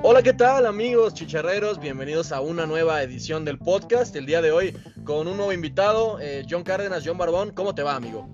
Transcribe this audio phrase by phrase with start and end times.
[0.00, 1.80] Hola, ¿qué tal amigos chicharreros?
[1.80, 4.14] Bienvenidos a una nueva edición del podcast.
[4.14, 7.50] El día de hoy con un nuevo invitado, eh, John Cárdenas, John Barbón.
[7.50, 8.28] ¿Cómo te va, amigo?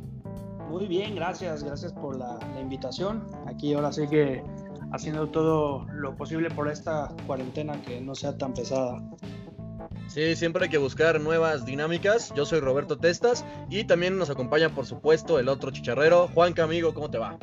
[0.68, 3.26] Muy bien, gracias, gracias por la, invitación.
[3.46, 4.42] Aquí ahora sí que
[4.92, 9.02] haciendo todo lo posible por esta cuarentena que no sea tan pesada.
[10.06, 12.30] Sí, siempre hay que buscar nuevas dinámicas.
[12.34, 16.92] Yo soy Roberto Testas y también nos acompaña, por supuesto, el otro chicharrero, Juanca, amigo,
[16.92, 17.38] ¿cómo te va?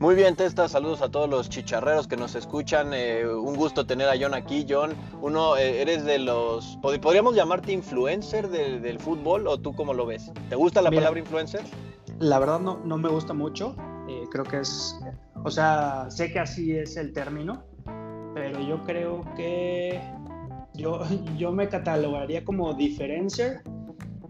[0.00, 2.92] Muy bien, Testa, saludos a todos los chicharreros que nos escuchan.
[2.94, 4.64] Eh, un gusto tener a John aquí.
[4.68, 6.78] John, uno, eh, eres de los.
[6.80, 10.30] ¿Podríamos llamarte influencer del fútbol o tú cómo lo ves?
[10.48, 11.62] ¿Te gusta la palabra influencer?
[12.20, 13.74] La verdad no, no me gusta mucho.
[14.08, 14.96] Eh, creo que es.
[15.42, 17.64] O sea, sé que así es el término,
[18.34, 20.00] pero yo creo que.
[20.74, 21.00] Yo,
[21.36, 23.62] yo me catalogaría como diferencer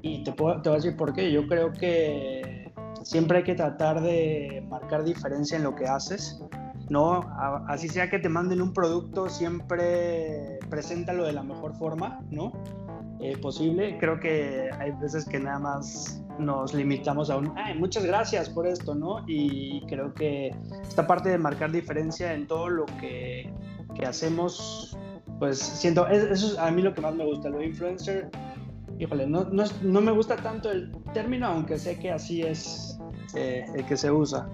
[0.00, 1.30] y te, puedo, te voy a decir por qué.
[1.30, 2.57] Yo creo que
[3.02, 6.40] siempre hay que tratar de marcar diferencia en lo que haces,
[6.88, 7.20] ¿no?
[7.68, 12.52] Así sea que te manden un producto, siempre preséntalo de la mejor forma, ¿no?
[13.20, 13.98] Eh, posible.
[13.98, 18.66] Creo que hay veces que nada más nos limitamos a un, ay, muchas gracias por
[18.66, 19.24] esto, ¿no?
[19.26, 23.52] Y creo que esta parte de marcar diferencia en todo lo que,
[23.94, 24.96] que hacemos,
[25.40, 28.30] pues siento, eso es a mí lo que más me gusta, lo influencer
[28.98, 32.98] híjole, no, no, me gusta tanto el término, aunque sé que así es
[33.34, 34.48] eh, el que se usa.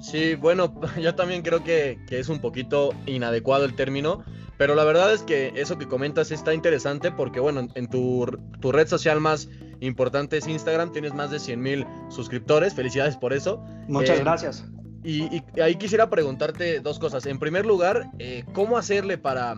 [0.00, 4.24] Sí, bueno, yo también creo que, es un poquito inadecuado el término,
[4.56, 8.26] pero la verdad es que eso que comentas está interesante porque, bueno, en tu,
[8.60, 9.48] red social más
[9.80, 13.62] importante es Instagram, tienes más de 100 mil suscriptores, felicidades por eso.
[13.86, 14.64] Muchas eh, gracias.
[15.04, 17.24] Y, ahí quisiera preguntarte dos cosas.
[17.26, 19.56] En primer lugar, eh, ¿cómo hacerle para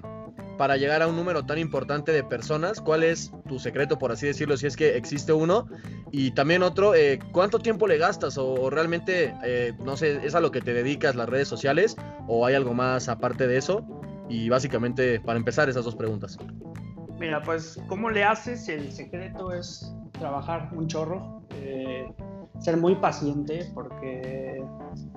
[0.60, 2.82] para llegar a un número tan importante de personas?
[2.82, 5.66] ¿Cuál es tu secreto, por así decirlo, si es que existe uno?
[6.12, 8.36] Y también otro, eh, ¿cuánto tiempo le gastas?
[8.36, 11.96] ¿O, realmente, eh, no sé, es a lo que te dedicas las redes sociales?
[12.28, 13.86] ¿O hay algo más aparte de eso?
[14.28, 16.36] Y básicamente, para empezar, esas dos preguntas.
[17.18, 18.68] Mira, pues, ¿cómo le haces?
[18.68, 22.06] El secreto es trabajar un chorro, eh,
[22.58, 24.62] ser muy paciente, porque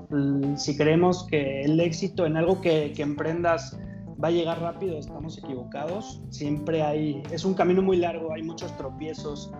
[0.09, 3.77] mm, si creemos que el éxito en algo que, que emprendas
[4.23, 6.21] va a llegar rápido, estamos equivocados.
[6.29, 9.51] Siempre hay, es un camino muy largo, hay muchos tropiezos,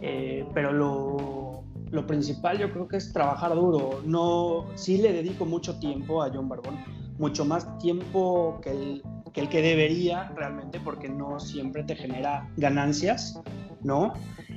[0.00, 4.00] eh, pero lo, lo, principal yo creo que es trabajar duro.
[4.06, 6.76] No, sí le dedico mucho tiempo a John Barbón,
[7.18, 9.02] mucho más tiempo que el,
[9.34, 13.38] que el que debería realmente, porque no siempre te genera ganancias,
[13.82, 14.14] ¿no?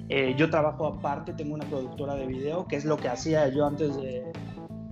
[0.07, 3.65] Eh, yo trabajo aparte, tengo una productora de video, que es lo que hacía yo
[3.65, 4.31] antes de,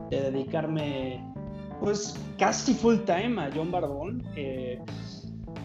[0.09, 1.28] de dedicarme
[1.79, 4.23] pues casi full time a John Barbón.
[4.35, 4.79] Eh,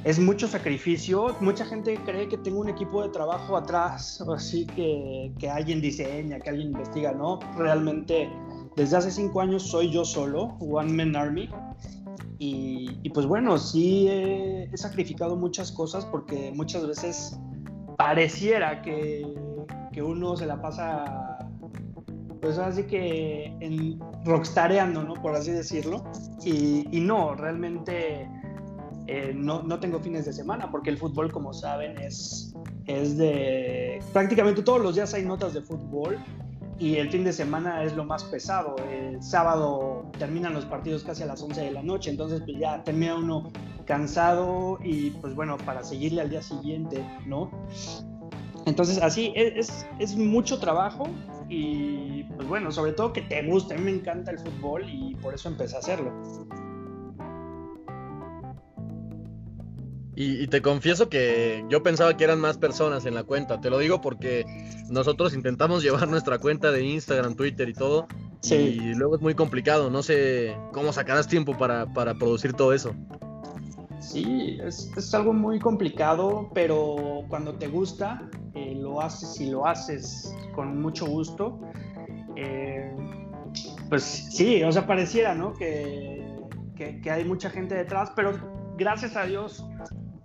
[0.05, 1.35] es mucho sacrificio.
[1.41, 6.39] Mucha gente cree que tengo un equipo de trabajo atrás, así que, que alguien diseña,
[6.41, 7.13] que alguien investiga.
[7.13, 8.31] No, realmente
[8.77, 11.49] desde hace cinco años soy yo solo, One Man Army.
[12.39, 17.39] Y, y pues bueno, sí he, he, sacrificado muchas cosas porque muchas veces
[17.97, 19.25] pareciera que,
[19.93, 21.34] que uno se la pasa
[22.44, 25.15] pues así que en rockstareando, ¿no?
[25.15, 26.05] Por así decirlo.
[26.44, 28.28] Y, no, realmente
[29.06, 34.03] eh, no, no, tengo fines de semana porque el fútbol, como saben, es, es de...
[34.12, 36.19] Prácticamente todos los días hay notas de fútbol
[36.78, 38.76] y el fin de semana es lo más pesado.
[38.91, 42.84] El sábado terminan los partidos casi a las 11 de la noche, entonces pues ya
[42.84, 43.50] termina uno
[43.87, 47.50] cansado y pues bueno, para seguirle al día siguiente, ¿no?
[48.67, 51.09] Entonces así es, es mucho trabajo,
[51.49, 55.15] y pues bueno, sobre todo que te guste, a mí me encanta el fútbol y
[55.17, 56.13] por eso empecé a hacerlo.
[60.17, 63.61] Y, te confieso que yo pensaba que eran más personas en la cuenta.
[63.61, 64.45] Te lo digo porque
[64.89, 68.07] nosotros intentamos llevar nuestra cuenta de Instagram, Twitter y todo.
[68.41, 68.55] Sí.
[68.55, 69.91] Y luego es muy complicado.
[69.91, 72.95] No sé cómo sacarás tiempo para, para producir todo eso.
[74.11, 79.67] Sí, es, es, algo muy complicado, pero cuando te gusta, eh, lo haces y lo
[79.67, 81.59] haces con mucho gusto.
[82.37, 82.95] Eh,
[83.89, 85.55] pues sí, o sea, pareciera, ¿no?
[85.55, 86.23] Que,
[86.77, 88.33] que, hay mucha gente detrás, pero
[88.77, 89.65] gracias a Dios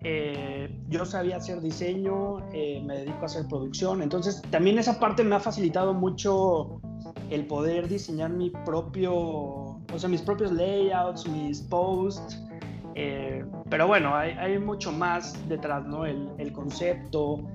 [0.03, 5.35] eh, yo sabía hacer diseño, me dedico a hacer producción, entonces también esa parte me
[5.35, 6.81] ha facilitado mucho
[7.29, 12.48] el poder diseñar mi propio, o sea, mis propios layouts, mis posts.
[12.93, 16.05] Pero bueno, hay, hay, mucho más detrás, ¿no?
[16.05, 17.45] El, el concepto,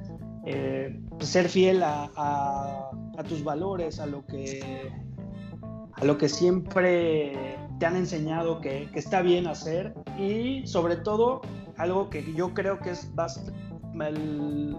[0.46, 2.90] eh, ser fiel a,
[3.28, 4.92] tus valores, a lo que,
[5.92, 11.40] a lo que siempre te han enseñado que, está bien hacer y sobre todo
[11.78, 13.10] algo que yo creo que es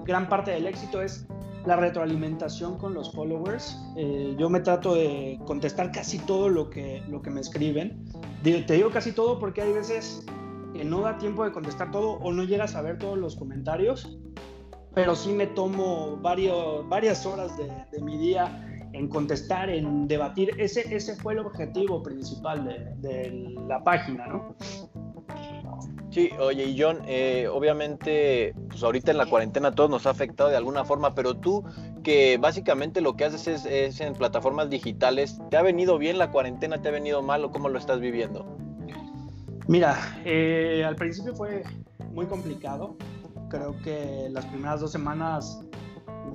[0.05, 1.25] gran parte del éxito es
[1.65, 3.75] la retroalimentación con los followers.
[3.97, 8.05] Eh, yo me trato de contestar casi todo lo que, lo que me escriben.
[8.43, 10.23] te digo casi todo porque hay veces
[10.75, 14.17] que no da tiempo de contestar todo o no llegas a ver todos los comentarios,
[14.93, 20.51] pero sí me tomo varios, varias horas de, de mi día en contestar, en debatir.
[20.57, 24.55] Ese, ese fue el objetivo principal de, de la página, ¿no?
[26.11, 30.49] Sí, oye, y John, eh, obviamente, pues ahorita en la cuarentena todo nos ha afectado
[30.49, 31.65] de alguna forma, pero tú
[32.03, 36.31] que básicamente lo que haces es, es, en plataformas digitales, ¿te ha venido bien la
[36.31, 36.81] cuarentena?
[36.81, 38.45] ¿Te ha venido mal o cómo lo estás viviendo?
[39.67, 41.63] Mira, eh, al principio fue
[42.11, 42.95] muy complicado.
[43.49, 45.61] Creo que las primeras dos semanas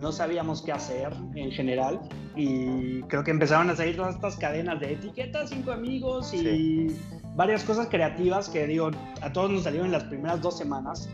[0.01, 2.01] no sabíamos qué hacer en general
[2.35, 6.97] y creo que empezaron a salir todas estas cadenas de etiquetas, cinco amigos y sí.
[7.37, 8.91] varias cosas creativas que digo,
[9.21, 11.09] a todos nos salieron en las primeras dos semanas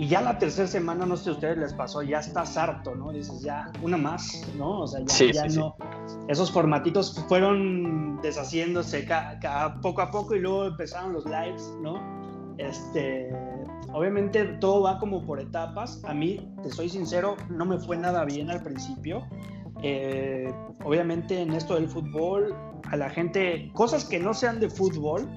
[0.00, 2.94] y ya la tercera semana, no sé si a ustedes les pasó, ya estás harto,
[2.94, 3.12] ¿no?
[3.12, 4.80] Dices, ya, una más, ¿no?
[4.80, 5.76] O sea, ya, sí, ya sí, no.
[6.26, 12.00] Esos formatitos fueron deshaciéndose ca, ca, poco a poco y luego empezaron los lives, ¿no?
[12.56, 13.30] Este,
[13.92, 16.02] obviamente todo va como por etapas.
[16.06, 19.28] A mí, te soy sincero, no me fue nada bien al principio.
[19.82, 20.50] Eh,
[20.82, 22.56] obviamente en esto del fútbol,
[22.90, 25.28] a la gente, cosas que no sean de fútbol,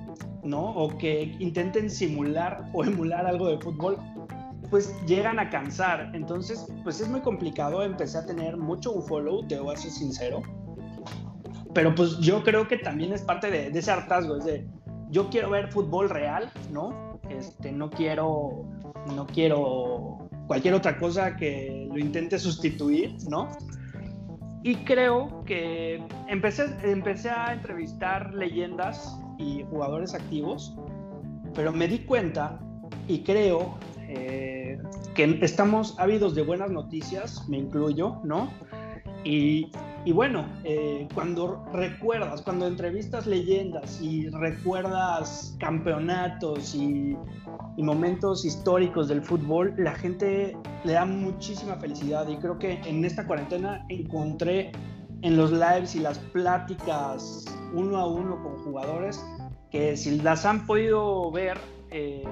[0.41, 0.73] ¿no?
[0.73, 3.97] O que intenten simular o emular algo de fútbol,
[4.73, 6.09] pues llegan a cansar.
[6.15, 7.83] Entonces, pues es muy complicado.
[7.83, 10.41] Empecé a tener mucho un follow, te voy a ser sincero.
[11.75, 14.67] Pero pues yo creo que también es parte de, de ese hartazgo, es de,
[15.11, 17.19] yo quiero ver fútbol real, ¿no?
[17.29, 18.65] Este, no quiero,
[19.15, 23.49] no quiero cualquier otra cosa que lo intente sustituir, ¿no?
[24.63, 30.75] Y creo que empecé, empecé a entrevistar leyendas y jugadores activos,
[31.53, 32.59] pero me di cuenta
[33.07, 33.77] y creo
[34.15, 34.62] eh,
[35.13, 38.49] que estamos ávidos de buenas noticias, me incluyo, ¿no?
[39.23, 39.71] Y,
[40.05, 47.17] y bueno, eh, cuando recuerdas, cuando entrevistas leyendas y recuerdas campeonatos y,
[47.77, 53.05] y, momentos históricos del fútbol, la gente le da muchísima felicidad y creo que en
[53.05, 54.71] esta cuarentena encontré
[55.21, 59.23] en los lives y las pláticas uno a uno con jugadores
[59.73, 61.57] que si las han podido ver,
[61.89, 62.23] eh,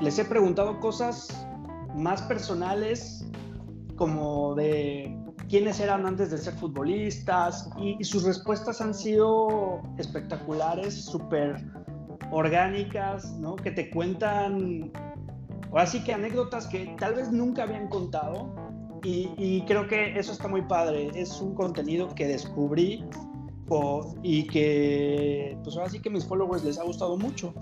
[0.00, 1.46] les he preguntado cosas
[1.94, 3.26] más personales
[3.96, 5.16] como de
[5.48, 11.64] quiénes eran antes de ser futbolistas y, y sus respuestas han sido espectaculares, súper
[12.30, 13.56] orgánicas, ¿no?
[13.56, 14.90] Que te cuentan,
[15.70, 18.54] ahora sí que anécdotas que tal vez nunca habían contado
[19.04, 23.04] y, y creo que eso está muy padre, es un contenido que descubrí
[24.22, 27.54] y que pues ahora sí que mis followers les ha gustado mucho.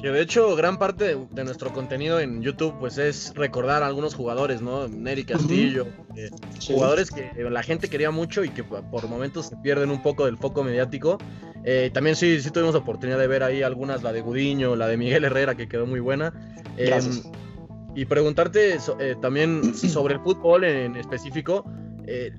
[0.00, 3.86] Que de hecho gran parte de, de, nuestro contenido en YouTube pues es recordar a
[3.86, 4.88] algunos jugadores, ¿no?
[4.88, 6.18] Neri Castillo, uh -huh.
[6.18, 6.72] eh, sí.
[6.72, 10.38] jugadores que la gente quería mucho y que por momentos se pierden un poco del
[10.38, 11.18] foco mediático.
[11.64, 14.96] Eh, también sí, sí tuvimos oportunidad de ver ahí algunas, la de Gudiño, la de
[14.96, 16.32] Miguel Herrera, que quedó muy buena.
[16.78, 16.98] Eh,
[17.94, 21.64] y preguntarte eh, también sobre el fútbol en específico.
[22.06, 22.32] Eh,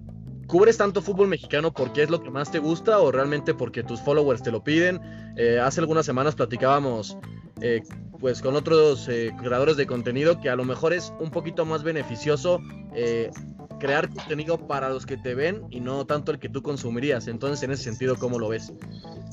[0.47, 4.01] ¿Cubres tanto fútbol mexicano porque es lo que más te gusta o realmente porque tus
[4.01, 4.99] followers te lo piden?
[5.37, 7.17] Eh, hace algunas semanas platicábamos
[7.61, 7.83] eh,
[8.19, 11.83] pues con otros eh, creadores de contenido que a lo mejor es un poquito más
[11.83, 12.59] beneficioso
[12.93, 13.31] eh,
[13.79, 17.27] crear contenido para los que te ven y no tanto el que tú consumirías.
[17.27, 18.71] Entonces, en ese sentido, ¿cómo lo ves?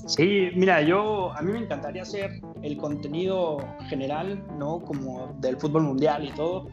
[0.07, 3.59] Sí, mira, yo a mí me encantaría hacer el contenido
[3.91, 4.81] general, ¿no?
[4.81, 6.69] Como del fútbol mundial y todo.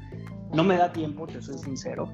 [0.54, 2.10] No me da tiempo, te soy sincero.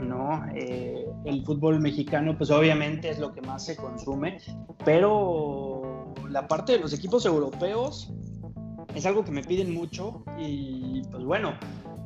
[0.00, 0.42] ¿no?
[0.54, 4.38] El fútbol mexicano, pues obviamente es lo que más se consume,
[4.82, 8.10] pero la parte de los equipos europeos
[8.94, 11.54] es algo que me piden mucho y pues bueno,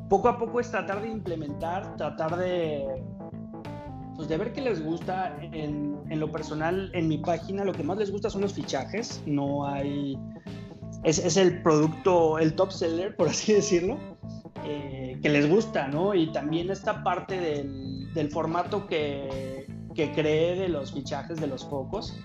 [0.09, 3.03] poco a poco es tratar de implementar, tratar de,
[4.17, 5.37] pues de ver qué les gusta.
[5.41, 9.23] En, en lo personal, en mi página, lo que más les gusta son los fichajes,
[9.27, 10.19] no hay...
[11.03, 13.99] Es, es el producto, el top seller, por así decirlo.
[14.67, 16.15] Eh, que les gusta, ¿no?
[16.15, 21.69] Y también esta parte del, del formato que, que, creé de los fichajes de los
[21.69, 22.19] focos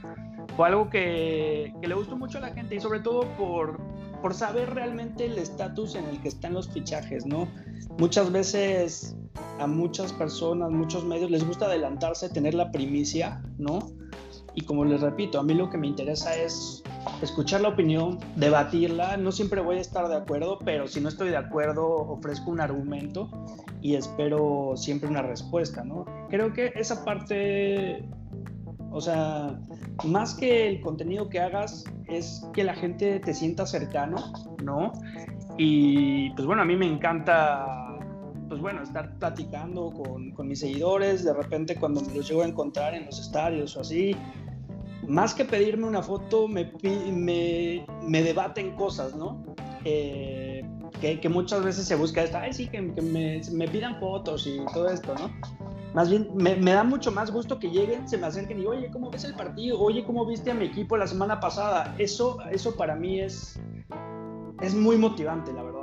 [0.56, 3.78] fue algo que, que, le gustó mucho a la gente y sobre todo por,
[4.22, 7.48] por saber realmente el estatus en el que están los fichajes, ¿no?
[7.98, 9.16] Muchas veces
[9.60, 13.80] a muchas personas, muchos medios les gusta adelantarse, tener la primicia, ¿no?
[14.56, 16.84] Y como les repito, a mí lo que me interesa es
[17.22, 19.18] escuchar la opinión, debatirla.
[19.18, 22.60] No siempre voy a estar de acuerdo, pero si no estoy de acuerdo, ofrezco un
[22.60, 23.30] argumento
[23.82, 26.06] y espero siempre una respuesta, ¿no?
[26.30, 28.08] Creo que esa parte,
[28.91, 29.60] o sea,
[30.05, 34.17] más que el contenido que hagas, es que la gente te sienta cercano,
[34.63, 34.93] ¿no?
[35.58, 37.79] Y pues bueno, a mí me encanta
[38.48, 42.48] pues bueno, estar platicando con, con, mis seguidores, de repente cuando me los llego a
[42.48, 44.15] encontrar en los estadios o así,
[45.08, 46.72] más que pedirme una foto, me,
[47.12, 49.43] me, me debaten cosas, ¿no?
[49.86, 50.63] Eh,
[51.00, 54.46] que, que, muchas veces se busca esta, ay, sí, que, que me, me, pidan fotos
[54.48, 55.31] y todo esto, ¿no?
[55.93, 58.91] Más bien, me, me, da mucho más gusto que lleguen, se me acerquen y, oye,
[58.91, 59.79] ¿cómo ves el partido?
[59.79, 61.96] Oye, ¿cómo viste a mi equipo la semana pasada?
[61.98, 63.60] Eso, eso para mí es,
[64.62, 65.79] es muy motivante, la verdad.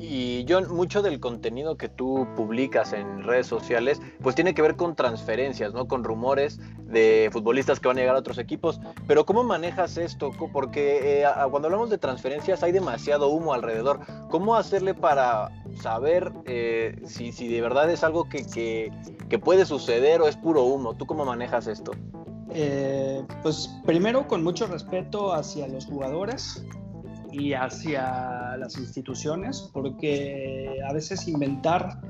[0.00, 4.76] Y John, mucho del contenido que tú publicas en redes sociales, pues tiene que ver
[4.76, 5.88] con transferencias, ¿no?
[5.88, 8.80] Con rumores de futbolistas que van a llegar a otros equipos.
[9.08, 10.30] Pero ¿cómo manejas esto?
[10.52, 14.00] Porque eh, cuando hablamos de transferencias hay demasiado humo alrededor.
[14.30, 18.92] ¿Cómo hacerle para saber eh, si, si, de verdad es algo que, que,
[19.28, 20.94] que, puede suceder o es puro humo?
[20.94, 21.92] ¿Tú cómo manejas esto?
[22.50, 26.64] Eh, pues primero con mucho respeto hacia los jugadores,
[27.30, 32.00] y hacia las instituciones, porque a veces inventar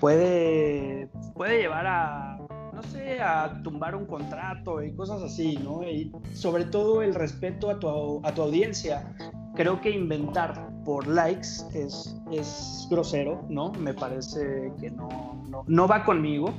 [0.00, 2.38] puede, puede llevar a,
[2.72, 5.82] no sé, a tumbar un contrato y cosas así, ¿no?
[5.84, 9.14] Y sobre todo el respeto a tu, a tu audiencia.
[9.54, 13.72] Creo que inventar por likes es, es grosero, ¿no?
[13.72, 16.54] Me parece que no, no, no va conmigo.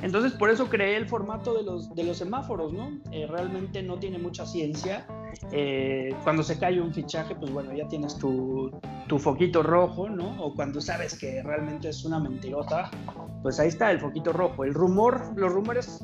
[0.00, 2.98] Entonces, por eso creé el formato de los, de los semáforos, ¿no?
[3.12, 5.06] Eh, realmente no tiene mucha ciencia.
[5.52, 8.70] Eh, cuando se cae un fichaje, pues bueno, ya tienes tu,
[9.06, 10.42] tu, foquito rojo, ¿no?
[10.42, 12.90] O cuando sabes que realmente es una mentirota,
[13.42, 14.64] pues ahí está el foquito rojo.
[14.64, 16.02] El rumor, los rumores,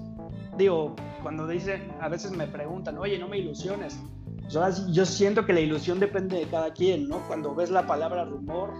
[0.59, 3.99] digo, cuando dicen, a veces me preguntan, oye, no me ilusiones.
[4.53, 7.27] Pues yo siento que la ilusión depende de cada quien, ¿no?
[7.27, 8.73] Cuando ves la palabra rumor,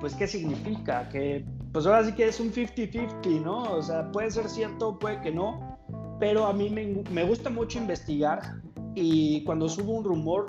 [0.00, 1.08] pues ¿qué significa?
[1.08, 3.62] Que pues ahora sí que es un 50-50, ¿no?
[3.62, 5.78] O sea, puede ser cierto, puede que no,
[6.20, 8.60] pero a mí me, me, gusta mucho investigar
[8.94, 10.46] y cuando subo un rumor,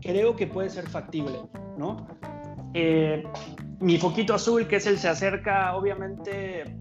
[0.00, 1.38] creo que puede ser factible,
[1.78, 2.06] ¿no?
[2.74, 3.24] Eh,
[3.80, 6.76] mi foquito azul, que es el se acerca, obviamente,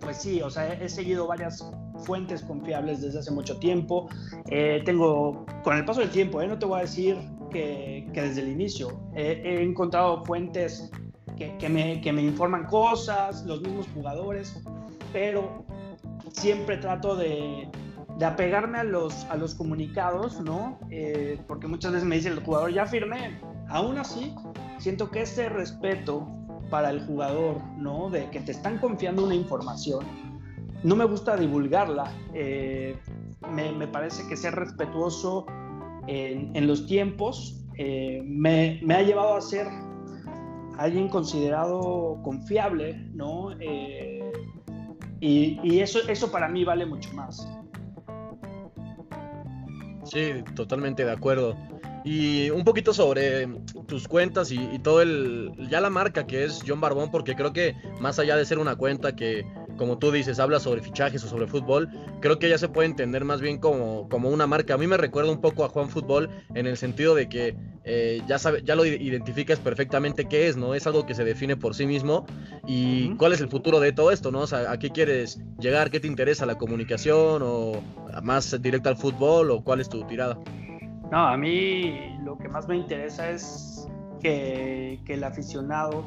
[0.00, 1.68] pues sí, o sea, he, seguido varias
[2.00, 4.08] fuentes confiables desde hace mucho tiempo.
[4.50, 6.48] Eh, tengo, con el paso del tiempo, ¿eh?
[6.48, 7.16] no te voy a decir
[7.50, 10.90] que, desde el inicio, he encontrado fuentes
[11.58, 14.62] que, me, que me informan cosas, los mismos jugadores,
[15.12, 15.64] pero
[16.32, 17.68] siempre trato de,
[18.20, 20.78] de apegarme a los, a los comunicados, ¿no?
[20.90, 23.40] Eh, porque muchas veces me dice el jugador, ya firmé.
[23.68, 24.34] Aún así,
[24.78, 26.28] siento que ese respeto
[26.68, 28.10] para el jugador, ¿no?
[28.10, 30.04] De que te están confiando una información,
[30.82, 32.12] no me gusta divulgarla.
[32.34, 32.96] Eh,
[33.52, 35.46] me, parece que ser respetuoso
[36.06, 39.66] en, en los tiempos eh, me, ha llevado a ser
[40.76, 43.52] alguien considerado confiable, ¿no?
[43.58, 44.30] Eh,
[45.20, 47.48] y, y eso, eso para mí vale mucho más.
[50.04, 51.56] Sí, totalmente de acuerdo.
[52.04, 53.46] Y un poquito sobre
[53.86, 55.52] tus cuentas y, y, todo el.
[55.70, 58.76] Ya la marca que es John Barbón, porque creo que más allá de ser una
[58.76, 59.46] cuenta que
[59.80, 61.88] como tú dices, habla sobre fichajes o sobre fútbol,
[62.20, 64.74] creo que ya se puede entender más bien como, como una marca.
[64.74, 68.20] A mí me recuerda un poco a Juan Fútbol en el sentido de que eh,
[68.28, 70.74] ya, sabe, ya lo identificas perfectamente qué es, ¿no?
[70.74, 72.26] Es algo que se define por sí mismo
[72.66, 74.40] y cuál es el futuro de todo esto, ¿no?
[74.40, 75.90] O sea, ¿a qué quieres llegar?
[75.90, 76.44] ¿Qué te interesa?
[76.44, 77.82] ¿La comunicación o
[78.22, 80.38] más directa al fútbol o cuál es tu tirada?
[81.10, 83.88] No, a mí lo que más me interesa es
[84.20, 86.04] que, que el aficionado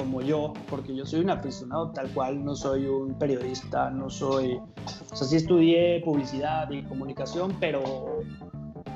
[0.00, 4.54] como yo, porque yo soy un aficionado tal cual, no soy un periodista, no soy,
[4.54, 8.22] o sea, sí estudié publicidad y comunicación, pero,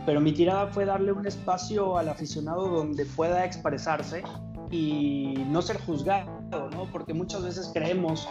[0.06, 4.22] pero mi tirada fue darle un espacio al aficionado donde pueda expresarse
[4.70, 6.90] y no ser juzgado, ¿no?
[6.90, 8.26] Porque muchas veces creemos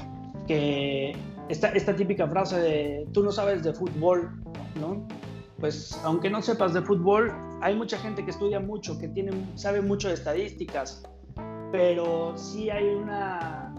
[0.48, 1.16] que
[1.50, 4.32] esta, esta típica frase de tú no sabes de fútbol,
[4.82, 5.08] ¿no?
[5.60, 9.80] Pues aunque no sepas de fútbol, hay mucha gente que estudia mucho, que tiene, sabe
[9.84, 11.04] mucho de estadísticas,
[11.74, 13.74] pero sí hay una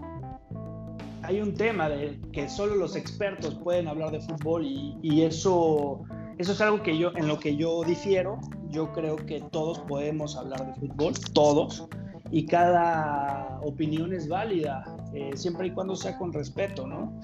[1.21, 6.03] hay un tema de que solo los expertos pueden hablar de fútbol y, y, eso
[6.37, 8.37] eso es algo que yo en lo que yo difiero.
[8.69, 11.87] Yo creo que todos podemos hablar de fútbol todos
[12.31, 14.83] y cada opinión es válida
[15.13, 17.17] eh, siempre y cuando sea con respeto no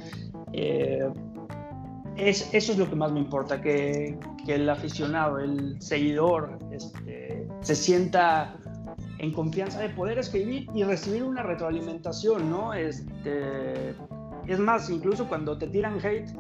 [0.54, 1.10] eh,
[2.16, 7.46] es, eso es lo que más me importa que, que el aficionado el seguidor este,
[7.60, 8.56] se sienta
[9.22, 12.74] en confianza de poder escribir y recibir una retroalimentación, ¿no?
[12.74, 13.92] Este,
[14.48, 16.32] es más, incluso cuando te tiran hate,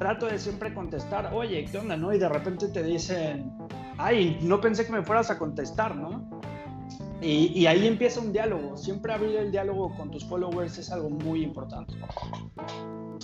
[0.00, 2.12] trato de siempre contestar, oye, ¿qué onda, no?
[2.12, 3.52] Y de repente te dicen,
[3.98, 6.28] ay, no pensé que me fueras a contestar, ¿no?
[7.20, 8.76] Y, y, ahí empieza un diálogo.
[8.76, 11.94] Siempre abrir el diálogo con tus followers es algo muy importante.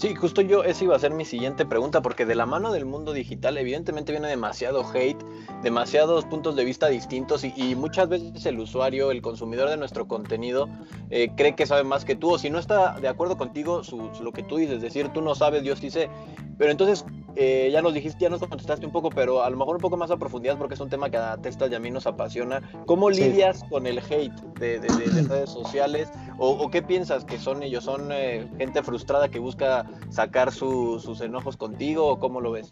[0.00, 2.87] Sí, justo yo, esa iba a ser mi siguiente pregunta, porque de la mano del
[2.87, 5.23] mundo digital evidentemente viene demasiado hate,
[5.62, 10.09] demasiados puntos de vista distintos y, y muchas veces el usuario, el consumidor de nuestro
[10.09, 10.71] contenido,
[11.11, 14.11] eh, cree que sabe más que tú o si no está de acuerdo contigo, su,
[14.23, 16.09] lo que tú dices, decir tú no sabes, yo sí sé.
[16.57, 17.04] Pero entonces,
[17.37, 19.97] eh, ya nos dijiste, ya nos contestaste un poco, pero a lo mejor un poco
[19.97, 22.61] más a profundidad porque es un tema que a Testas y a mí nos apasiona.
[22.87, 26.11] ¿Cómo lidias con el hate de, redes sociales?
[26.43, 27.85] O, qué piensas que son ellos?
[27.85, 32.71] ¿Son eh, gente frustrada que busca sacar sus enojos contigo o cómo lo ves?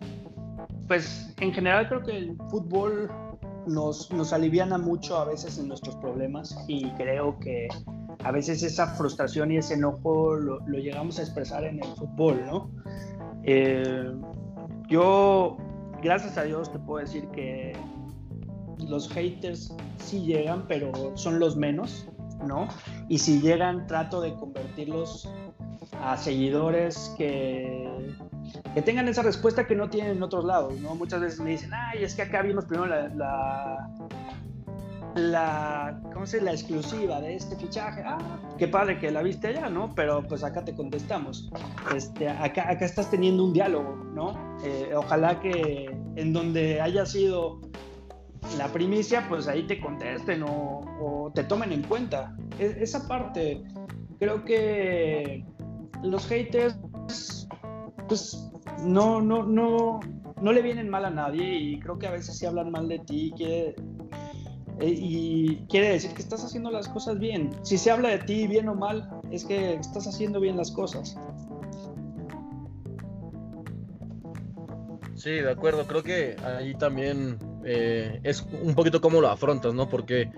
[0.86, 3.10] Pues en general creo que el fútbol
[3.66, 7.68] nos, nos aliviana mucho a veces en nuestros problemas y creo que
[8.24, 12.40] a veces esa frustración y ese enojo lo, lo llegamos a expresar en el fútbol,
[12.46, 12.70] ¿no?
[13.44, 14.12] Eh,
[14.88, 15.58] yo,
[16.02, 17.76] gracias a Dios, te puedo decir que
[18.88, 22.08] los haters sí llegan, pero son los menos,
[22.46, 22.68] ¿no?
[23.08, 25.28] Y si llegan, trato de convertirlos
[26.02, 27.88] a seguidores que,
[28.74, 30.94] que tengan esa respuesta que no tienen en otros lados, ¿no?
[30.94, 33.88] Muchas veces me dicen, ay, es que acá vimos primero la,
[35.14, 38.02] la, ¿cómo se la exclusiva de este fichaje.
[38.04, 38.18] Ah,
[38.58, 39.94] qué padre que la viste allá, ¿no?
[39.94, 41.50] Pero pues acá te contestamos.
[41.94, 44.58] Este, acá, acá estás teniendo un diálogo, ¿no?
[44.64, 47.60] Eh, ojalá que en donde haya sido
[48.56, 52.36] la primicia, pues ahí te contesten o, te tomen en cuenta.
[52.58, 53.62] E, esa parte,
[54.18, 55.44] creo que
[56.02, 56.78] los haters,
[58.08, 58.50] pues
[58.84, 60.00] no, no, no,
[60.40, 62.98] no le vienen mal a nadie y creo que a veces si hablan mal de
[63.00, 63.74] ti, eh,
[64.80, 67.50] y quiere decir que estás haciendo las cosas bien.
[67.62, 71.18] Si se habla de ti bien o mal, es que estás haciendo bien las cosas.
[75.16, 75.84] Sí, de acuerdo.
[75.86, 77.38] Creo que ahí también
[77.70, 79.90] eh, es un poquito cómo lo afrontas, ¿no?
[79.90, 80.30] Porque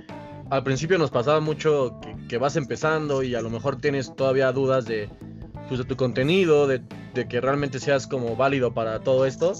[0.50, 4.84] al principio nos pasaba mucho que, vas empezando y a lo mejor tienes todavía dudas
[4.84, 5.08] de,
[5.68, 6.82] pues, de tu contenido, de,
[7.14, 9.52] de, que realmente seas como válido para todo esto.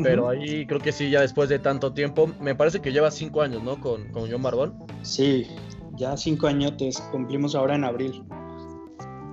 [0.00, 3.42] Pero ahí creo que sí, ya después de tanto tiempo, me parece que lleva cinco
[3.42, 3.80] años, ¿no?
[3.80, 4.74] Con, con John Barbón.
[5.02, 5.48] Sí,
[5.96, 8.22] ya cinco añotes, cumplimos ahora en abril.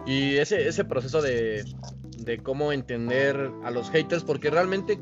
[0.07, 1.63] Y ese, ese proceso de,
[2.17, 4.99] de cómo entender a los haters, porque realmente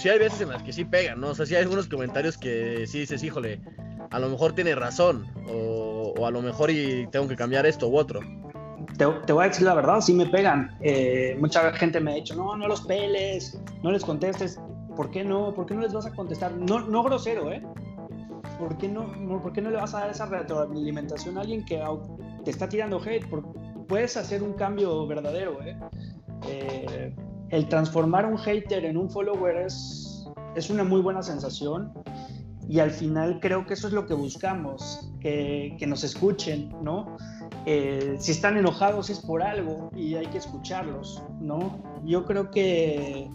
[0.00, 1.28] sí hay veces en las que sí pegan, ¿no?
[1.28, 3.60] O sea, sí hay algunos comentarios que sí dices, híjole,
[4.10, 7.96] a lo mejor tiene razón, o, a lo mejor y tengo que cambiar esto u
[7.96, 8.20] otro
[8.96, 10.76] te, voy a decir la verdad, sí me pegan.
[10.80, 14.60] Eh, mucha gente me ha dicho, no, no los peles, no les contestes.
[14.96, 15.54] ¿Por qué no?
[15.54, 16.52] ¿Por qué no les vas a contestar?
[16.52, 17.62] No, no grosero, ¿eh?
[18.58, 19.10] ¿Por qué no,
[19.42, 21.82] ¿Por qué no le vas a dar esa retroalimentación a alguien que
[22.44, 23.26] te está tirando hate?
[23.88, 25.76] puedes hacer un cambio verdadero, ¿eh?
[26.46, 27.14] ¿eh?
[27.50, 31.92] El transformar un hater en un follower es, es una muy buena sensación
[32.68, 37.16] y al final creo que eso es lo que buscamos, que, que nos escuchen, ¿no?
[37.66, 41.82] Eh, si están enojados es por algo y hay que escucharlos, ¿no?
[42.04, 43.28] Yo creo que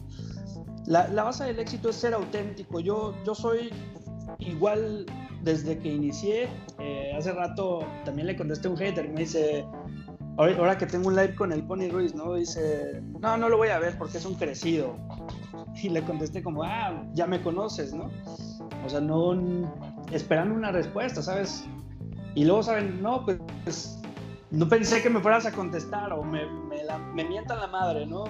[0.87, 2.79] la, base del éxito es ser auténtico.
[2.79, 3.71] Yo, yo soy
[4.39, 5.05] igual
[5.43, 6.47] desde que inicié.
[6.79, 9.65] Eh, hace rato también le contesté a un hater me dice,
[10.37, 12.33] ahora, que tengo un live con el Pony Ruiz, ¿no?
[12.33, 14.97] Dice, no, no lo voy a ver porque es un crecido.
[15.83, 18.09] Y le contesté como, ah, ya me conoces, ¿no?
[18.85, 19.37] O sea, no
[20.09, 21.65] esperando una respuesta, ¿sabes?
[22.33, 23.99] Y luego saben, no, pues
[24.51, 28.23] no pensé que me fueras a contestar o me, me, la, mientan la madre, ¿no?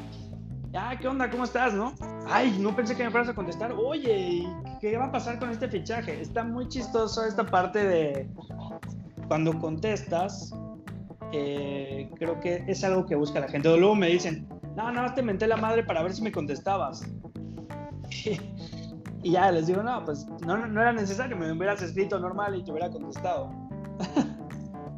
[0.74, 1.30] Ah, ¿qué onda?
[1.30, 1.94] ¿Cómo estás, no?
[2.28, 3.72] Ay, no pensé que me fueras a contestar.
[3.74, 4.48] Oye,
[4.82, 6.20] ¿qué va a pasar con este fichaje?
[6.20, 8.30] Está muy chistoso esta parte de
[9.28, 10.52] cuando contestas.
[11.32, 13.68] Creo que es algo que busca la gente.
[13.78, 17.06] luego me dicen, no, no, te menté la madre para ver si me contestabas.
[19.24, 22.64] y ya les digo, no, pues no, no era necesario, me hubieras escrito normal y
[22.64, 23.50] te hubiera contestado.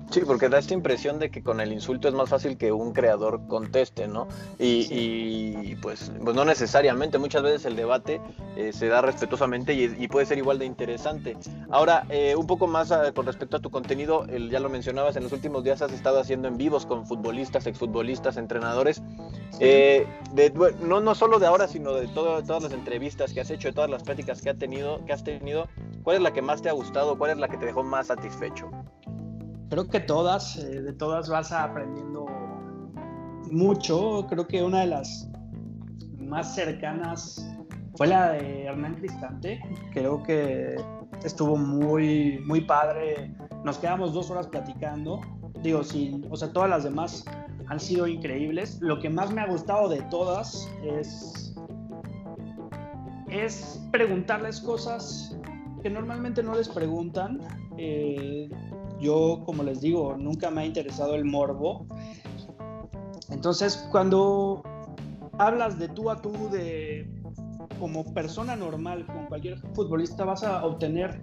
[0.10, 2.94] Sí, porque da esta impresión de que con el insulto es más fácil que un
[2.94, 4.28] creador conteste, ¿no?
[4.58, 8.22] Y, pues, pues no necesariamente, muchas veces el debate
[8.56, 11.36] eh, se da respetuosamente y, puede ser igual de interesante.
[11.70, 15.24] Ahora, eh, un poco más ah, con respecto a tu contenido, ya lo mencionabas, en
[15.24, 19.02] los últimos días has estado haciendo en vivos con futbolistas, exfutbolistas, entrenadores.
[19.60, 20.08] Eh,
[20.82, 23.90] no, no solo de ahora, sino de todas las entrevistas que has hecho, de todas
[23.90, 25.68] las prácticas que, ha tenido, que has tenido,
[26.04, 27.18] ¿cuál es la que más te ha gustado?
[27.18, 28.72] ¿Cuál es la que te dejó más satisfecho?
[29.70, 32.26] Creo que todas, eh, de todas vas aprendiendo
[33.52, 34.26] mucho.
[34.30, 35.30] Creo que una de las
[36.18, 37.48] más cercanas
[37.96, 39.60] fue la de Hernán Cristante.
[39.94, 40.76] Creo que
[41.24, 43.34] estuvo muy, muy padre.
[43.64, 45.22] Nos quedamos dos horas platicando.
[45.64, 47.26] Digo, sí, o sea, todas las demás
[47.68, 48.80] han sido increíbles.
[48.82, 51.56] Lo que más me ha gustado de todas es,
[53.30, 55.38] es preguntarles cosas
[55.82, 57.40] que normalmente no les preguntan.
[57.78, 58.50] Eh,
[59.00, 61.86] yo, como les digo, nunca me ha interesado el morbo.
[63.30, 64.64] Entonces, cuando
[65.38, 67.10] hablas de tú a tú, de
[67.80, 71.22] como persona normal con cualquier futbolista, vas a obtener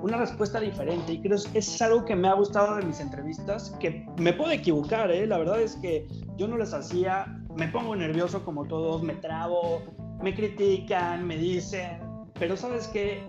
[0.00, 1.14] una respuesta diferente.
[1.14, 4.50] Y creo que es algo que me ha gustado de mis entrevistas, que me puedo
[4.50, 5.26] equivocar, ¿eh?
[5.26, 9.82] la verdad es que yo no les hacía, me pongo nervioso como todos, me trabo,
[10.22, 11.98] me critican, me dicen,
[12.38, 13.24] pero sabes que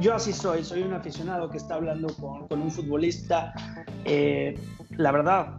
[0.00, 3.52] yo así soy, soy un aficionado que está hablando con, un futbolista.
[4.04, 4.58] Eh,
[4.96, 5.56] la verdad,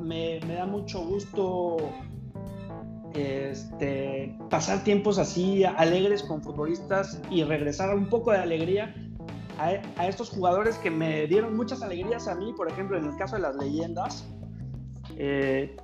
[0.00, 1.76] me, da mucho gusto
[3.14, 8.94] este, pasar tiempos así alegres con futbolistas y regresar un poco de alegría
[9.58, 13.36] a, estos jugadores que me dieron muchas alegrías a mí, por ejemplo, en el caso
[13.36, 14.26] de las leyendas.
[15.16, 15.76] Eh,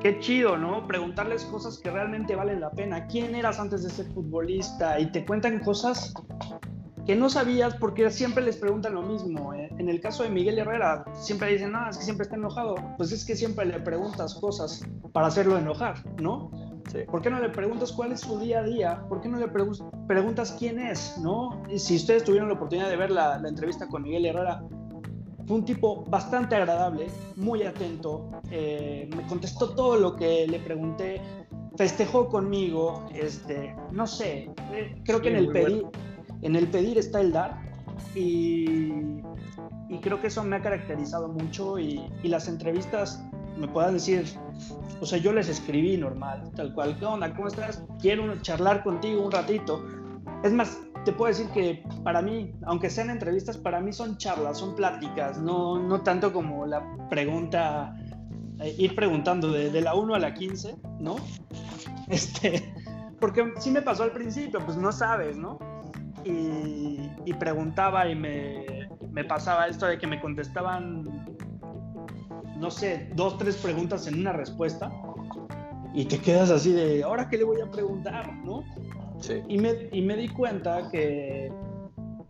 [0.00, 0.86] qué chido, ¿no?
[0.86, 3.06] Preguntarles cosas que realmente valen la pena.
[3.06, 5.00] ¿Quién eras antes de ser futbolista?
[5.00, 6.12] Y te cuentan cosas
[7.06, 9.52] que no sabías porque siempre les preguntan lo mismo.
[9.54, 12.76] Eh, en el caso de Miguel Herrera, siempre dicen, no, es que siempre está enojado.
[12.96, 16.50] Pues es que siempre le preguntas cosas para hacerlo enojar, ¿no?
[16.90, 17.00] Sí.
[17.10, 19.04] ¿Por qué no le preguntas cuál es su día a día?
[19.08, 21.62] ¿Por qué no le preguntas quién es, ¿no?
[21.68, 24.62] Y si ustedes tuvieron la oportunidad de ver la, entrevista con Miguel Herrera,
[25.46, 31.20] fue un tipo bastante agradable, muy atento, eh, me contestó todo lo que le pregunté,
[31.76, 35.86] festejó conmigo, este, no sé, eh, creo que en el pedir
[36.42, 37.60] en el pedir está el dar
[38.14, 38.92] y,
[40.02, 43.24] creo que eso me ha caracterizado mucho y, las entrevistas
[43.56, 44.24] me puedan decir,
[45.00, 47.32] o sea, yo les escribí normal, tal cual, ¿qué onda?
[47.34, 47.84] ¿Cómo estás?
[48.00, 49.86] Quiero charlar contigo un ratito.
[50.42, 54.58] Es más, te puedo decir que para mí, aunque sean entrevistas, para mí son charlas,
[54.58, 57.94] son pláticas, no, no tanto como la pregunta,
[58.60, 61.16] eh, ir preguntando de, de, la 1 a la 15, ¿no?
[62.08, 62.70] Este,
[63.18, 65.58] porque sí me pasó al principio, pues no sabes, ¿no?
[66.24, 71.26] Y, preguntaba y me, me, pasaba esto de que me contestaban,
[72.58, 74.90] no sé, dos, tres preguntas en una respuesta
[75.94, 78.32] y te quedas así de, ¿ahora qué le voy a preguntar?
[78.44, 78.64] ¿no?
[79.20, 79.42] Sí.
[79.48, 81.52] Y, me, y me di cuenta que,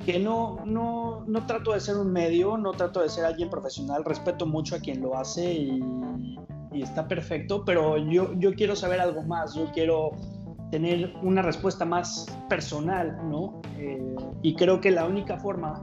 [0.04, 4.04] que no, no, no trato de ser un medio, no trato de ser alguien profesional,
[4.04, 5.82] respeto mucho a quien lo hace y,
[6.72, 10.10] y está perfecto, pero yo, yo quiero saber algo más, yo quiero
[10.74, 13.62] tener una respuesta más personal, ¿no?
[13.78, 15.80] Eh, y creo que la única forma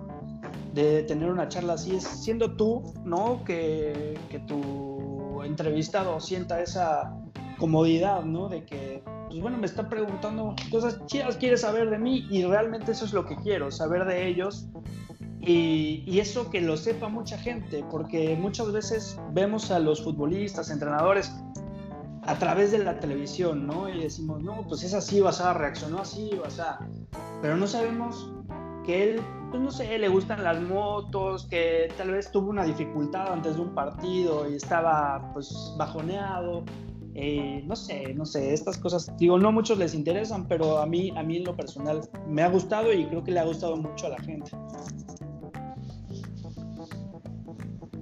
[0.74, 3.42] de tener una charla así es siendo tú, ¿no?
[3.46, 7.16] Que, que tu entrevistado sienta esa
[7.58, 8.50] comodidad, ¿no?
[8.50, 12.92] De que, pues bueno, me está preguntando cosas chidas, quiere saber de mí y realmente
[12.92, 14.68] eso es lo que quiero, saber de ellos
[15.40, 20.70] y, y, eso que lo sepa mucha gente, porque muchas veces vemos a los futbolistas,
[20.70, 21.34] entrenadores,
[22.24, 23.90] a través de la televisión, ¿no?
[23.90, 26.80] Y decimos, no, pues es así, vas a reaccionó así, vas a...
[27.42, 28.32] Pero no sabemos
[28.86, 33.34] que él, pues no sé, le gustan las motos, que tal vez tuvo una dificultad
[33.34, 36.64] antes de un partido y estaba pues bajoneado.
[37.14, 41.12] Eh, no sé, no sé, estas cosas, digo, no muchos les interesan, pero a mí,
[41.18, 44.06] a mí en lo personal me ha gustado y creo que le ha gustado mucho
[44.06, 44.52] a la gente.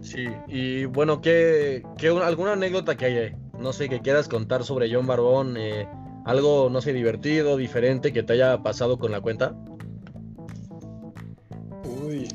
[0.01, 4.93] Sí, y bueno, ¿qué, qué alguna anécdota que hay no sé, que quieras contar sobre
[4.93, 5.87] John Barbón, eh,
[6.25, 9.53] algo, no sé, divertido, diferente que te haya pasado con la cuenta.
[12.03, 12.27] Uy.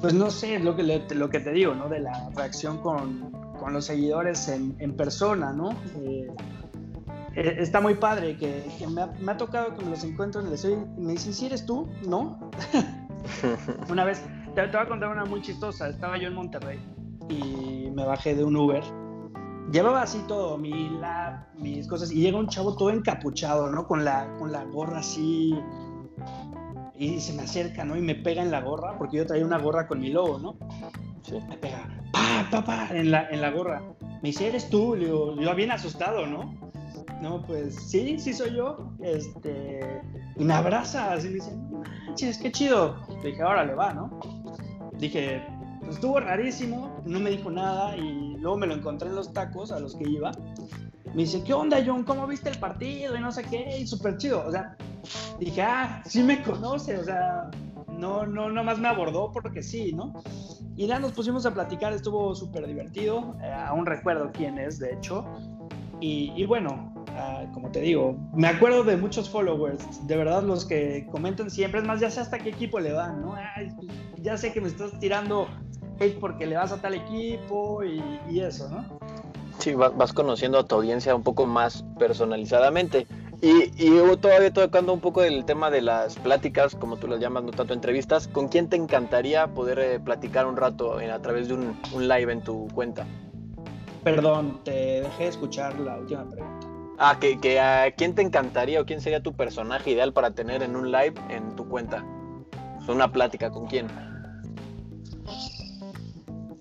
[0.00, 1.88] Pues no sé, lo que, lo que te digo, ¿no?
[1.88, 3.32] De la reacción con,
[3.70, 5.70] los seguidores en, persona, ¿no?
[5.98, 6.28] Eh,
[7.36, 10.88] eh, está muy padre que, me, ha, tocado que me los encuentro en el estudio
[10.96, 11.88] y me dicen, ¿sí eres tú?
[12.06, 12.50] ¿No?
[13.90, 14.22] una vez,
[14.54, 15.88] te, te voy a contar una muy chistosa.
[15.88, 16.80] Estaba yo en Monterrey
[17.30, 18.82] y me bajé de un Uber.
[19.72, 23.86] Llevaba así todo, mi lab, mis cosas, y llega un chavo todo encapuchado, ¿no?
[23.86, 25.54] Con la, con la gorra así.
[26.98, 27.96] Y se me acerca, ¿no?
[27.96, 30.56] Y me pega en la gorra, porque yo traía una gorra con mi logo, ¿no?
[31.22, 31.38] Sí.
[31.48, 33.80] Me pega, pa, pa, pa, en la, en la gorra.
[34.22, 34.96] Me dice, ¿eres tú?
[34.96, 36.52] Le digo, yo bien asustado, ¿no?
[37.22, 38.90] No, pues sí, sí soy yo.
[39.00, 40.02] Este,
[40.36, 41.56] y me abraza, así me dice,
[42.06, 42.96] manches, qué chido.
[43.22, 44.10] Le dije, ahora le va, ¿no?
[44.98, 45.42] Dije,
[45.90, 49.72] pues estuvo rarísimo, no me dijo nada y luego me lo encontré en los tacos
[49.72, 50.30] a los que iba.
[51.06, 52.04] Me dice, ¿qué onda, John?
[52.04, 53.16] ¿Cómo viste el partido?
[53.16, 54.44] Y no sé qué, y súper chido.
[54.46, 54.76] O sea,
[55.40, 57.50] dije, ah, sí me conoce, o sea,
[57.88, 60.14] no, no, nomás me abordó porque sí, ¿no?
[60.76, 63.34] Y ya nos pusimos a platicar, estuvo súper divertido.
[63.42, 65.24] Eh, aún recuerdo quién es, de hecho.
[66.00, 71.08] Y, bueno, ah, como te digo, me acuerdo de muchos followers, de verdad los que
[71.10, 73.34] comentan siempre, es más, ya sé hasta qué equipo le van, ¿no?
[74.22, 75.48] ya sé que me estás tirando
[76.08, 78.84] porque le vas a tal equipo y, eso, ¿no?
[79.58, 83.06] Sí, vas conociendo a tu audiencia un poco más personalizadamente.
[83.42, 87.44] Y, y todavía tocando un poco del tema de las pláticas, como tú las llamas,
[87.44, 91.54] no tanto entrevistas, ¿con quién te encantaría poder eh, platicar un rato a través de
[91.54, 93.06] un, live en tu cuenta?
[94.04, 96.66] Perdón, te dejé escuchar la última pregunta.
[96.98, 100.62] Ah, que, que a quién te encantaría o quién sería tu personaje ideal para tener
[100.62, 102.04] en un live en tu cuenta.
[102.88, 103.86] una plática, ¿con quién?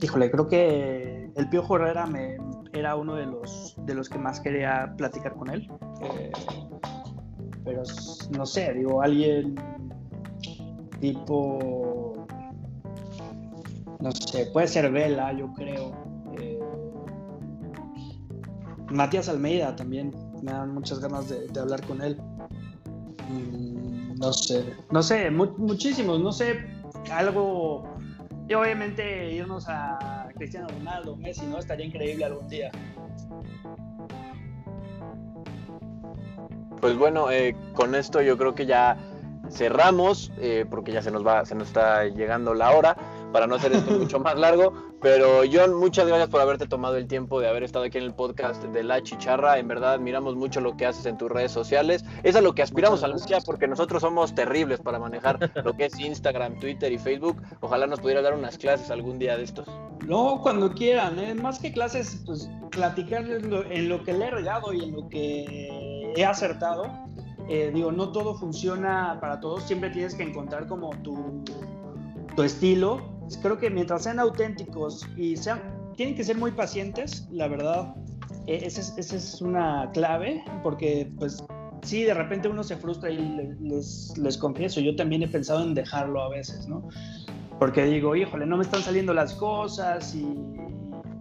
[0.02, 2.38] Híjole, creo que el Piojo Herrera me,
[2.74, 5.70] era uno de los, de los que más quería platicar con él.
[6.02, 6.32] Eh,
[7.64, 7.84] pero
[8.32, 9.56] no sé, digo, alguien
[11.00, 12.26] tipo,
[14.00, 15.92] no sé, puede ser Vela, yo creo.
[16.40, 16.60] Eh,
[18.92, 22.18] Matías Almeida también, me dan muchas ganas de, hablar con él.
[23.30, 26.66] Mm, no sé, no sé, muchísimos, no sé,
[27.12, 27.84] algo,
[28.50, 31.60] y obviamente irnos a Cristiano Ronaldo, Messi, ¿no?
[31.60, 32.72] Estaría increíble algún día.
[36.82, 38.98] Pues bueno, eh, con esto yo creo que ya
[39.52, 42.98] cerramos, eh, porque ya se nos va, se nos está llegando la hora,
[43.32, 44.74] para no hacer esto mucho más largo.
[45.02, 48.14] Pero John, muchas gracias por haberte tomado el tiempo de haber estado aquí en el
[48.14, 49.58] podcast de La Chicharra.
[49.58, 52.04] En verdad, admiramos mucho lo que haces en tus redes sociales.
[52.24, 55.86] Es a lo que aspiramos algún día, porque nosotros somos terribles para manejar lo que
[55.86, 57.42] es Instagram, Twitter y Facebook.
[57.62, 59.68] Ojalá nos pudiera dar unas clases algún día de estos.
[60.06, 61.34] No, cuando quieran, ¿eh?
[61.34, 66.12] más que clases, pues platicar en lo, que le he regado y en lo que
[66.14, 66.92] he acertado.
[67.48, 71.42] Eh, digo, no todo funciona para todos, siempre tienes que encontrar como tu,
[72.36, 73.19] tu estilo.
[73.38, 75.62] Creo que mientras sean auténticos y sean,
[75.96, 77.96] tienen que ser muy pacientes, la verdad,
[78.48, 81.44] e, esa es, es, una clave, porque pues
[81.84, 83.18] sí, de repente uno se frustra y
[83.60, 86.88] les, les confieso, yo también he pensado en dejarlo a veces, ¿no?
[87.60, 90.36] Porque digo, híjole, no me están saliendo las cosas y,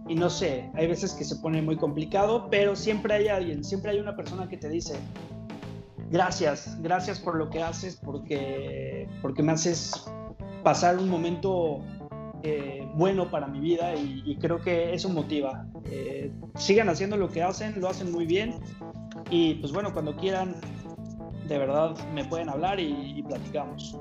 [0.07, 3.91] y no sé, hay veces que se pone muy complicado, pero siempre hay alguien, siempre
[3.91, 4.95] hay una persona que te dice,
[6.09, 10.09] gracias, gracias por lo que haces, porque, porque me haces
[10.63, 11.81] pasar un momento
[12.43, 15.65] eh, bueno para mi vida y, creo que eso motiva.
[15.85, 18.55] Eh, sigan haciendo lo que hacen, lo hacen muy bien
[19.29, 20.55] y pues bueno, cuando quieran,
[21.47, 23.99] de verdad me pueden hablar y platicamos.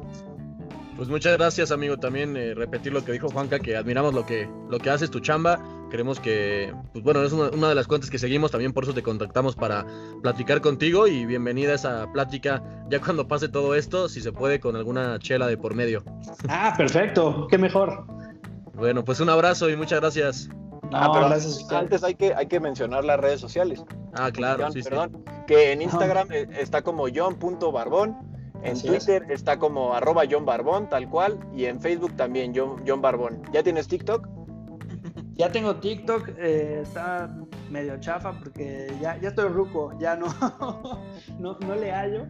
[0.98, 1.96] Pues muchas gracias, amigo.
[1.96, 5.20] También eh, repetir lo que dijo Juanca, que admiramos lo que, lo que haces, tu
[5.20, 5.60] chamba.
[5.90, 9.00] Creemos que, pues bueno, es una, de las cuentas que seguimos, también por eso te
[9.00, 9.86] contactamos para
[10.24, 14.58] platicar contigo y bienvenida a esa plática ya cuando pase todo esto, si se puede,
[14.58, 16.02] con alguna chela de por medio.
[16.48, 18.04] Ah, perfecto, qué mejor.
[18.78, 20.48] Bueno, pues un abrazo y muchas gracias.
[20.92, 23.84] ah, pero gracias antes hay que, hay que mencionar las redes sociales.
[24.14, 28.16] Ah, claro, sí, perdón, que en Instagram eh, está como john.barbón
[28.62, 31.38] en Twitter está como arroba John Barbón, tal cual.
[31.54, 33.42] Y en Facebook también, John, John Barbón.
[33.52, 34.28] ¿Ya tienes TikTok?
[35.34, 37.32] Ya tengo TikTok, eh, está
[37.70, 40.26] medio chafa porque ya, ya estoy ruco, ya no,
[41.38, 42.26] no, no, le hallo.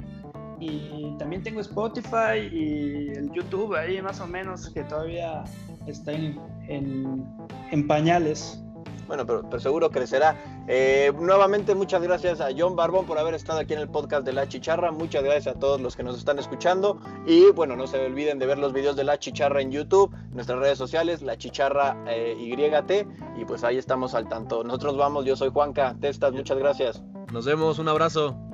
[0.61, 5.45] Y también tengo Spotify y el YouTube ahí más o menos que todavía
[5.87, 7.25] está en, en,
[7.71, 8.61] en pañales.
[9.09, 10.37] Bueno, pero, seguro crecerá.
[10.69, 14.35] Eh, nuevamente, muchas gracias a John Barbón por haber estado aquí en el podcast de
[14.35, 14.93] La Chicharra.
[14.93, 17.01] Muchas gracias a todos los que nos están escuchando.
[17.27, 20.59] Y bueno, no se olviden de ver los videos de La Chicharra en YouTube, nuestras
[20.59, 23.41] redes sociales, La Chicharra eh, YT.
[23.41, 24.63] Y pues ahí estamos al tanto.
[24.63, 27.03] Nosotros vamos, yo soy Juanca Testas, muchas gracias.
[27.33, 28.48] Nos vemos, un abrazo.